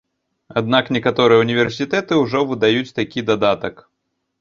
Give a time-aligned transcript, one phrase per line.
[0.61, 3.75] Аднак некаторыя ўніверсітэты ўжо выдаюць такі дадатак.